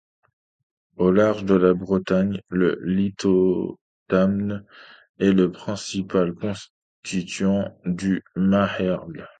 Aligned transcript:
Au 0.97 1.11
large 1.11 1.45
de 1.45 1.53
la 1.53 1.75
Bretagne, 1.75 2.41
le 2.49 2.79
lithotamne 2.83 4.65
est 5.19 5.31
le 5.31 5.51
principal 5.51 6.33
constituant 6.33 7.77
du 7.85 8.23
maërl. 8.35 9.29